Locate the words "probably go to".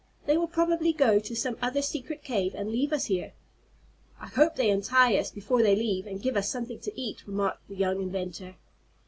0.47-1.35